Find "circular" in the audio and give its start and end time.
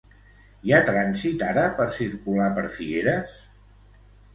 2.01-2.51